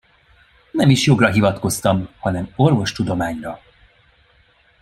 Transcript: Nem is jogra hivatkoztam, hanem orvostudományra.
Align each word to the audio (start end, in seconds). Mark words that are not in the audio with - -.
Nem 0.71 0.89
is 0.89 1.03
jogra 1.05 1.31
hivatkoztam, 1.31 2.09
hanem 2.19 2.53
orvostudományra. 2.55 3.59